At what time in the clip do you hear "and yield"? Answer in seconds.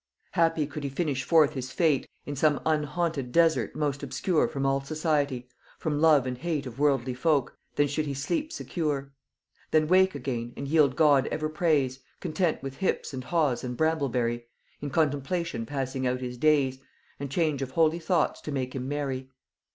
10.57-10.95